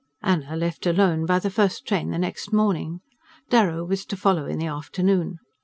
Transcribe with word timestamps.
Anna 0.23 0.55
left 0.55 0.87
alone 0.87 1.27
by 1.27 1.37
the 1.37 1.51
first 1.51 1.85
train 1.85 2.09
the 2.09 2.17
next 2.17 2.51
morning. 2.51 3.01
Darrow 3.51 3.83
was 3.85 4.03
to 4.07 4.17
follow 4.17 4.47
in 4.47 4.57
the 4.57 4.65
afternoon. 4.65 5.37